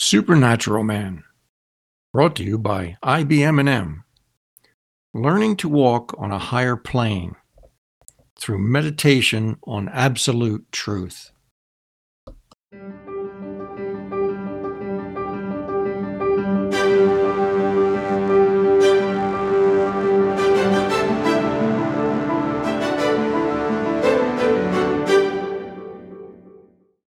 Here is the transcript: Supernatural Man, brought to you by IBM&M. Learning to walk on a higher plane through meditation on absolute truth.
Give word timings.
Supernatural 0.00 0.84
Man, 0.84 1.24
brought 2.12 2.36
to 2.36 2.44
you 2.44 2.56
by 2.56 2.96
IBM&M. 3.02 4.04
Learning 5.12 5.56
to 5.56 5.68
walk 5.68 6.14
on 6.16 6.30
a 6.30 6.38
higher 6.38 6.76
plane 6.76 7.34
through 8.38 8.60
meditation 8.60 9.58
on 9.64 9.88
absolute 9.88 10.70
truth. 10.70 11.32